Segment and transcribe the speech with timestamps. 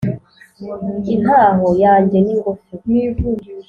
[1.13, 2.73] intaho yanjye ni ngufi!